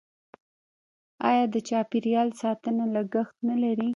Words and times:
آیا 1.29 1.43
د 1.53 1.55
چاپیریال 1.69 2.29
ساتنه 2.41 2.85
لګښت 2.95 3.35
نلري؟ 3.47 3.89